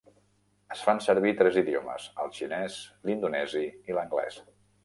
Es 0.75 0.79
fan 0.85 1.01
servir 1.07 1.33
tres 1.41 1.59
idiomes, 1.63 2.09
el 2.25 2.33
xinès, 2.39 2.81
l'indonesi 3.11 3.65
i 3.93 3.99
l'anglès. 4.01 4.43